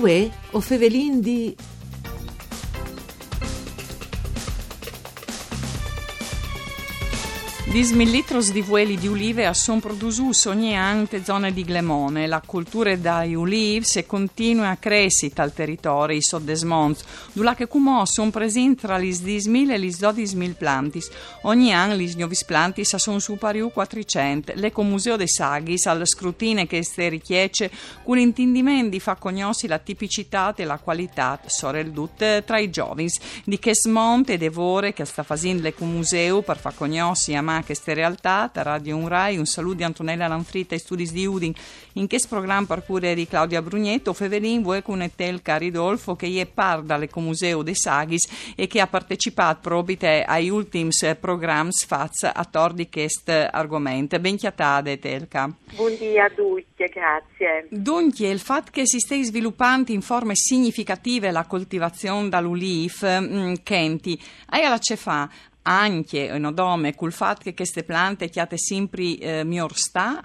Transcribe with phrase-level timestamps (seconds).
[0.00, 1.54] Uè, o fevelin di
[7.70, 12.26] Dis millilitros di vueli di ulive a son produsus ogni anno in zone di Glemone.
[12.26, 18.04] La cultura dai ulive se continua a crescere al territorio i soddesmonts, dula che cumò
[18.06, 21.10] son presenti tra gli 10.000 e gli 12.000 plantis.
[21.42, 24.54] Ogni anno gli nuovi plantis sono superiori 400.
[24.56, 27.70] L'Ecomuseo dei Saghis al scrutine che ste richiece
[28.02, 33.08] con l'intendimento di fa cognossi la tipicità e la qualità sorellut tra i giovani
[33.44, 38.50] di che smonte e devore che sta facendo l'Ecomuseo per fa cognossi a queste realtà,
[38.52, 41.52] da Radio Unrai, un saluto di Antonella Lanfritta e studi di Udin,
[41.94, 46.46] in questo programma per cura di Claudia Brugnetto, Fevelin vuoi con Etel Caridolfo che è
[46.46, 52.72] par dall'Ecomuseo dei Saghis e che ha partecipato probite ai ultimi programmi faz a tor
[52.72, 54.18] di questo argomento.
[54.18, 55.52] Ben chiatade, Telca.
[55.74, 57.66] Buongiorno a tutti, grazie.
[57.70, 64.20] Dunque, il fatto che si stia sviluppando in forme significative la coltivazione dall'ULIF, mm, Kenti,
[64.46, 65.28] hai alla cefa
[65.62, 69.72] anche in dome col fatto che queste piante chiate sempre eh, miglior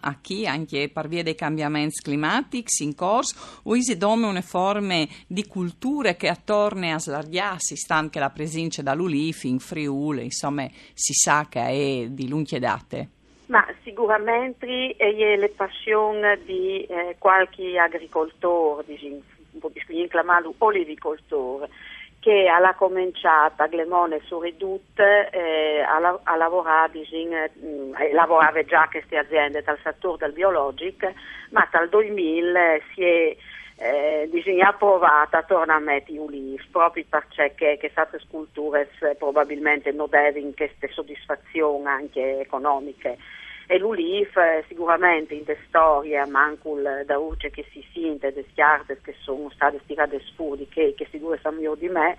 [0.00, 0.46] a chi?
[0.46, 3.60] Anche per via dei cambiamenti climatici in corso.
[3.64, 8.82] O isi dome una forma di culture che attorno a slargiarsi stanno che la presenza
[8.82, 13.08] dall'Ulif in Friuli insomma si sa che è di lunghe date.
[13.46, 21.68] Ma sicuramente è la passione di eh, qualche agricoltore, diciamo, un po' più chiamato olivicoltore,
[22.24, 29.18] che ha cominciato a Glemone su Ridutte eh, a, a, lavorare, diciamo, lavorava già queste
[29.18, 31.12] aziende dal settore del biologico,
[31.50, 33.36] ma dal 2000 si è
[33.76, 40.06] eh, diciamo, approvata a tornare a mettere uliv, proprio perché che queste sculture probabilmente non
[40.08, 43.18] devono queste soddisfazioni anche economiche
[43.66, 49.14] e l'ULIF eh, sicuramente in storia manco da urce che si sente le schiarte che
[49.20, 52.16] sono state stirate sfuri che, che sicuro sanno meglio di me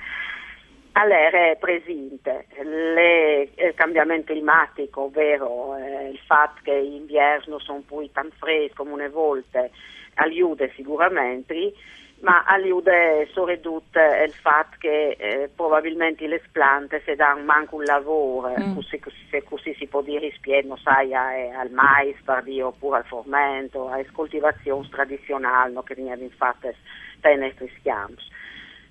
[0.93, 2.47] all'era presente.
[2.63, 8.75] Le, il cambiamento climatico ovvero eh, il fatto che gli inverni sono poi tan freschi
[8.75, 9.67] come una volta
[10.15, 11.73] aiuta sicuramente
[12.21, 12.91] ma aiuta
[13.33, 18.75] soprattutto il fatto che eh, probabilmente le piante se danno manco un lavoro, mm.
[18.75, 23.89] così, se così si può dire spieno, sai, al mais per dire, oppure al formento,
[23.89, 26.75] alle coltivazioni tradizionali no, che venivano fatte
[27.19, 28.23] dai nostri schiampi.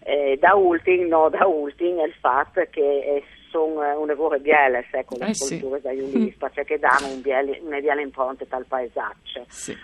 [0.06, 5.34] Eh, da ultimo, no, il fatto che eh, sono una vera biele, ecco, le eh,
[5.38, 5.80] colture sì.
[5.80, 9.44] da Ulispa, cioè che danno un biele, una biele impronta al paesaggio.
[9.48, 9.76] Sì.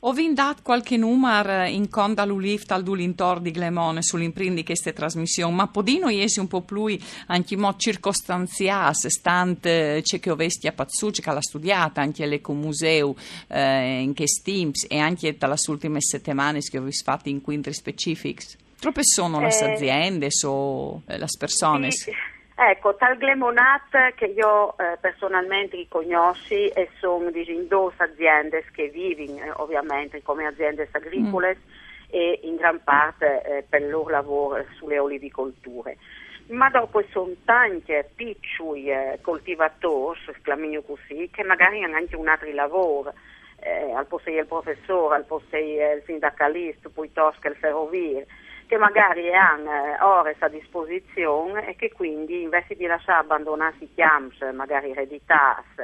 [0.00, 5.66] Ho vindat qualche numero in conda l'ulif tal dulintor di Glemone sull'imprindi queste trasmissioni, ma
[5.68, 6.72] podino iesi un po' più
[7.26, 13.14] anche in modo circostanziato, stante c'è che ovesti a Pazzucci che l'ha studiata anche all'Ecomuseo
[13.48, 18.56] eh, in che steams e anche dalle ultime settimane che ho fatti in quintri specifics.
[18.78, 21.90] Troppe sono le eh, aziende o eh, le persone?
[21.90, 22.10] Sì.
[22.56, 29.42] Ecco, tal Glemonat che io eh, personalmente conosci e sono diciamo, due aziende che vivono
[29.42, 31.60] eh, ovviamente come aziende agricole mm.
[32.10, 35.96] e in gran parte eh, per il loro lavoro sulle olivicolture.
[36.50, 42.52] Ma dopo sono tanti piccoli eh, coltivatori, chiamiamo così, che magari hanno anche un altro
[42.52, 43.14] lavoro,
[43.58, 48.26] eh, al posto del professore, al posto del sindacalista, piuttosto che il ferroviere
[48.66, 54.40] che magari hanno eh, ore a disposizione e che quindi invece di lasciare abbandonarsi chiams,
[54.52, 55.82] magari ereditarsi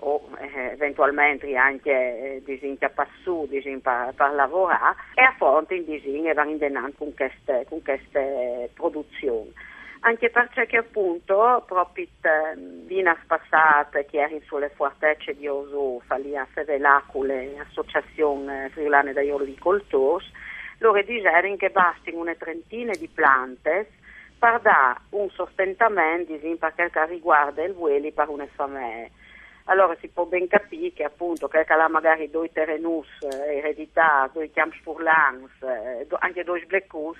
[0.00, 6.28] o eh, eventualmente anche eh, disin, passù disin, per, per, lavorare e a fronte disin,
[6.28, 9.52] e vanno indenando con queste, con queste produzioni.
[10.00, 12.06] Anche perché appunto proprio
[12.86, 20.24] vinas passate che erano sulle fortecce di Osu, falia Sevelacule, associazione friulane dagli olivicoltori,
[20.78, 23.90] loro dicono che bastino una trentina di piante
[24.38, 29.08] per dare un sostentamento per quel che riguarda il vueli per una famiglia.
[29.64, 34.50] Allora si può ben capire che appunto che ha magari due terrenus eh, eredità, due
[34.50, 37.18] camps furlans, eh, anche due blecus,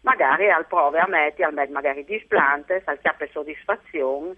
[0.00, 4.34] magari al prove a mettere, al magari di piante, al chiappe soddisfazione,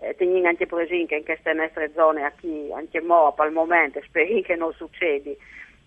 [0.00, 4.54] eh, tenendo anche presente che in queste nostre zone, anche mo, al momento, speri che
[4.54, 5.32] non succeda,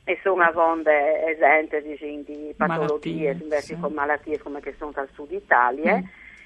[0.07, 3.77] e sono avonde esente diciamo, di patologie, malattie, invece sì.
[3.77, 5.98] con malattie come che sono dal sud Italia.
[5.98, 6.04] Mm.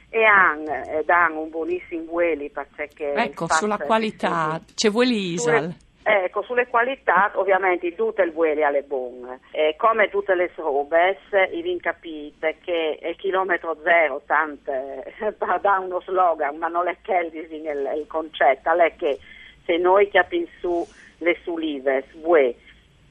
[0.10, 5.74] E hanno, eh, danno un buonissimo vueli perché ecco sulla qualità c'è vueli ISAL
[6.04, 11.20] Ecco, sulle qualità ovviamente tutte le vueli alle buone, eh, come tutte le robe,
[11.52, 15.14] vi capite che il chilometro zero, tante,
[15.62, 19.20] da uno slogan, ma non è che il, il concetto, è che
[19.64, 20.88] se noi capiamo su
[21.20, 22.56] le sulive, vuoi,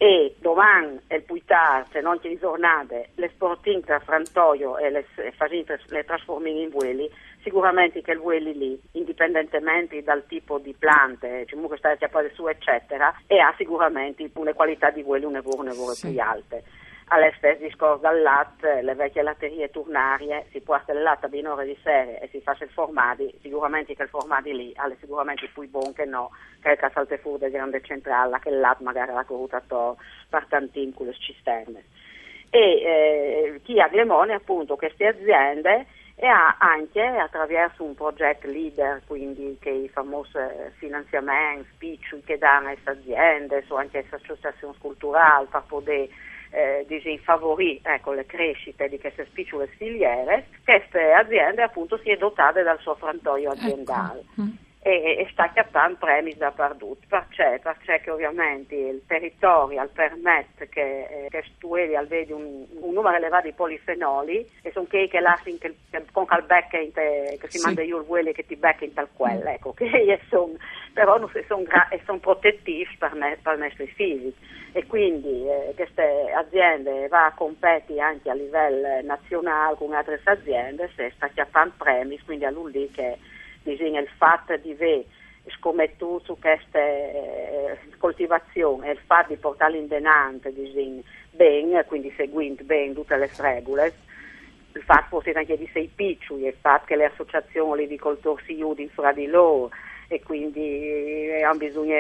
[0.03, 5.05] e domani e poi tardi, se non ci giornate, le sporting tra frantoio e le,
[5.89, 7.07] le trasformino in vueli,
[7.43, 13.15] sicuramente che i vueli lì, indipendentemente dal tipo di piante, comunque sta chiappare su eccetera,
[13.27, 16.09] e ha sicuramente una qualità di vueli un lavoro, un lavoro sì.
[16.09, 16.65] più alte
[17.13, 21.65] alle stesse discorso dal latte, le vecchie latterie turnarie, si può il latte a binore
[21.65, 25.69] di serie e si fa il formati, sicuramente che il formati lì, alle sicuramente più
[25.69, 26.31] buon che no,
[26.63, 29.97] che il salte fuori del grande centrale, che il latte magari la corrutato
[30.29, 31.85] partantin con le cisterne.
[32.49, 39.03] E eh, chi ha Glemone appunto queste aziende e ha anche attraverso un progetto leader,
[39.07, 40.39] quindi che i famosi
[40.77, 46.09] finanziamenti, spicci che danno a queste aziende, o anche a associazioni culturali per poter
[46.51, 52.63] eh, favorì ecco, le crescite di queste piccole filiere, queste aziende appunto si è dotate
[52.63, 53.61] dal suo frantoio ecco.
[53.61, 54.21] aziendale.
[54.21, 54.43] Ecco.
[54.43, 54.49] Mm
[54.83, 57.05] e, e sta chiappando premi da perdut.
[57.07, 57.61] Perché?
[57.63, 63.53] Perché ovviamente il territorio permette che, eh, che stueli vedi un, un, numero elevato di
[63.53, 67.65] polifenoli e sono quei che lasciano che, che, con il becca che si sì.
[67.65, 69.47] manda io quelli che ti becca in tal quel, mm.
[69.49, 70.55] ecco, che sono,
[70.93, 71.65] però sono
[72.05, 74.33] son protettivi per, me, per i nostri figli.
[74.73, 80.91] E quindi eh, queste aziende va a competere anche a livello nazionale con altre aziende
[80.95, 83.19] se sta chiappando premi, quindi a lui che
[83.63, 85.05] bisogna il fatto di avere
[85.59, 90.53] scommettuto su queste eh, coltivazioni e il fatto di portarle in denante
[91.31, 93.93] bene, quindi seguendo bene tutte le regole,
[94.75, 98.53] il fatto forse anche di sei piccoli, il fatto che le associazioni di agricoltori si
[98.53, 99.71] aiutino fra di loro
[100.13, 101.95] e quindi eh, hanno bisogno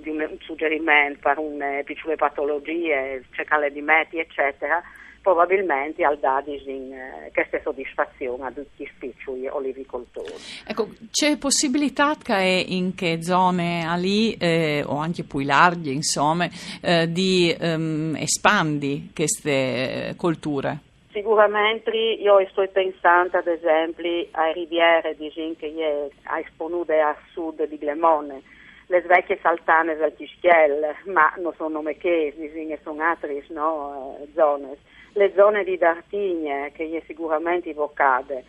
[0.00, 4.80] di un suggerimento per una piccole patologie, cercare di metti, eccetera
[5.20, 10.32] probabilmente al dadisi eh, questa soddisfazione a tutti i piccoli olivicoltori.
[10.64, 16.48] Ecco, c'è possibilità che in che zone lì eh, o anche più larghe insomma
[16.80, 20.85] eh, di ehm, espandi queste colture?
[21.16, 27.66] Sicuramente io sto pensando ad esempio alle riviere di Gin che è esponute a sud
[27.66, 28.42] di Glemone
[28.88, 34.76] le vecchie saltane del Chischiel, ma non sono che, sono altre no, eh, zone
[35.14, 38.44] le zone di Dartigne, che è sicuramente evocate,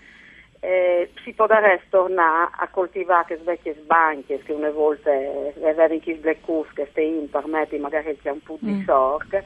[0.59, 6.73] eh, si potrà tornare a coltivare vecchie sbanche che una volta eh, avevano i black
[6.73, 8.83] che stai permette magari c'è un po' di mm.
[8.83, 9.43] sorg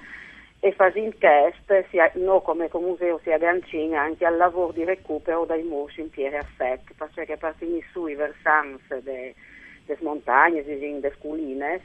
[0.64, 5.64] e fa in test, noi come museo si aggancina anche al lavoro di recupero dai
[5.64, 9.34] mosci in piede a sec, perché partendo sui versanti delle
[10.02, 11.82] montagne, delle sculines,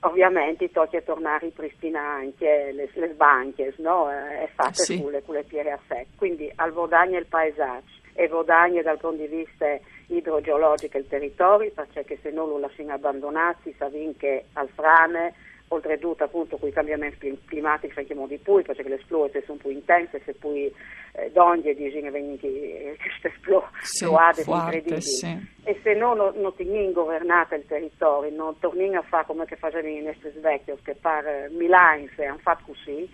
[0.00, 4.10] ovviamente tocca tornare a ripristinare anche le, le banche, no?
[4.10, 5.00] Eh, fatte sì.
[5.00, 6.10] con, le, con le piere a secco.
[6.16, 9.66] Quindi al Vodagna il paesaggio e Vodagna dal punto di vista
[10.08, 13.88] idrogeologico il territorio, perché se non lo lasciamo abbandonato si sa
[14.18, 15.32] che al frane
[15.68, 20.20] oltretutto appunto con i cambiamenti climatici anche di più, perché le esplosioni sono più intense,
[20.24, 20.72] se poi
[21.12, 25.00] eh, donde dicono che queste esplosioni sono incredibili.
[25.00, 25.52] Sì.
[25.64, 29.88] E se no non, non teniamo il territorio, non torniamo a fare come che facevano
[29.88, 33.08] i nostri svecchi, che per Milano se hanno fatto così,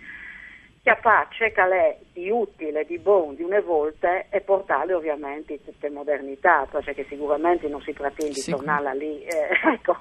[0.83, 6.67] capace che è di utile, di buono, di una volta e portare ovviamente tutte modernità,
[6.69, 9.97] perché sicuramente non si pretende di tornare lì eh, ecco,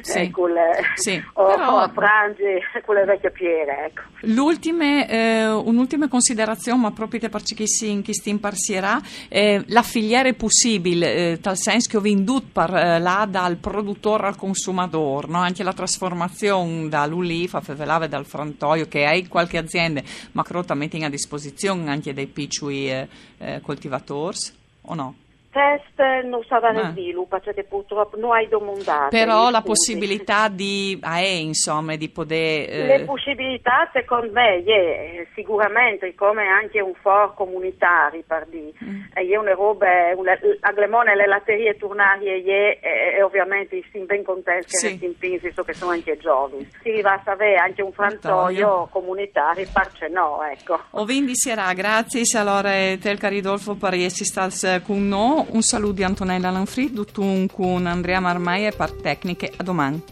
[0.00, 0.18] sì.
[0.18, 1.22] eh, con le, sì.
[1.34, 1.72] o, Però...
[1.72, 3.86] o, a frange con le vecchie piere.
[3.86, 4.02] Ecco.
[4.22, 10.28] L'ultima, eh, un'ultima considerazione, ma proprio per chi si, chi si imparsierà, eh, la filiera
[10.28, 15.28] è possibile, eh, tal senso che ho venduto per, eh, là dal produttore al consumatore,
[15.28, 15.38] no?
[15.38, 21.90] anche la trasformazione dall'ulifa, fevelave dal frantoio, che hai qualche azienda Macrota mette a disposizione
[21.90, 24.38] anche dei piccoli eh, eh, coltivatori
[24.82, 25.14] o no?
[25.54, 26.90] Test non sarà ah.
[26.90, 29.10] sviluppo, perché purtroppo non hai domandato.
[29.10, 32.68] Però la possibilità di, ah, è, insomma, di poter...
[32.68, 32.86] Eh...
[32.98, 38.72] Le possibilità secondo me è eh, sicuramente come anche un for comunitario, per dire.
[38.84, 39.02] Mm.
[39.12, 39.86] È una roba,
[40.60, 44.98] a Glemone le latterie turnarie è, e, ovviamente si ben contenti che sì.
[45.00, 46.68] in pisi, so che sono anche giovani.
[46.82, 50.80] Si va a avere anche un frantoio comunitario, parce no, ecco.
[50.90, 52.70] Ovindi sarà, grazie allora
[53.00, 57.12] Tel Caridolfo per essere con noi un saluto di Antonella Lanfrid,
[57.52, 59.52] con Andrea Marmai e per tecniche.
[59.56, 60.02] A domani.